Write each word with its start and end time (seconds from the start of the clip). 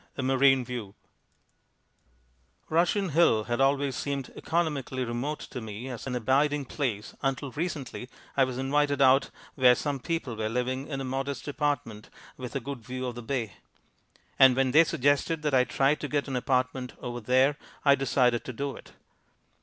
A 0.17 0.23
Marine 0.23 0.65
View 0.65 0.95
Russian 2.69 3.09
Hill 3.09 3.43
had 3.43 3.61
always 3.61 3.95
seemed 3.95 4.31
economically 4.35 5.05
remote 5.05 5.41
to 5.51 5.61
me 5.61 5.89
as 5.89 6.07
an 6.07 6.15
abiding 6.15 6.65
place 6.65 7.13
until 7.21 7.51
recently 7.51 8.09
I 8.35 8.43
was 8.45 8.57
invited 8.57 8.99
out 8.99 9.29
where 9.53 9.75
some 9.75 9.99
people 9.99 10.35
were 10.35 10.49
living 10.49 10.87
in 10.87 11.01
a 11.01 11.05
modest 11.05 11.47
apartment 11.47 12.09
with 12.35 12.55
a 12.55 12.59
good 12.59 12.79
view 12.79 13.05
of 13.05 13.13
the 13.13 13.21
bay. 13.21 13.53
And 14.39 14.55
when 14.55 14.71
they 14.71 14.85
suggested 14.85 15.43
that 15.43 15.53
I 15.53 15.65
try 15.65 15.93
to 15.93 16.07
get 16.07 16.27
an 16.27 16.35
apartment 16.35 16.93
over 16.99 17.19
there 17.21 17.59
I 17.85 17.93
decided 17.93 18.43
to 18.45 18.53
do 18.53 18.75
it. 18.75 18.93